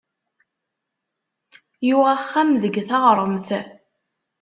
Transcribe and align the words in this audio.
Yuɣ 1.87 2.05
axxam 2.15 2.49
deg 2.63 2.75
taɣremt. 2.87 3.47